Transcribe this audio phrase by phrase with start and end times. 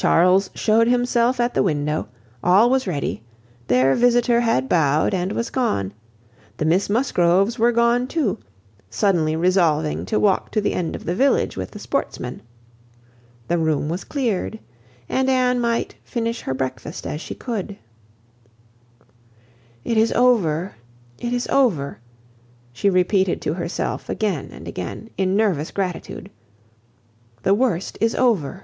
[0.00, 2.06] Charles shewed himself at the window,
[2.44, 3.20] all was ready,
[3.66, 5.92] their visitor had bowed and was gone,
[6.58, 8.38] the Miss Musgroves were gone too,
[8.88, 12.42] suddenly resolving to walk to the end of the village with the sportsmen:
[13.48, 14.60] the room was cleared,
[15.08, 17.76] and Anne might finish her breakfast as she could.
[19.82, 20.76] "It is over!
[21.18, 21.98] it is over!"
[22.72, 26.30] she repeated to herself again and again, in nervous gratitude.
[27.42, 28.62] "The worst is over!"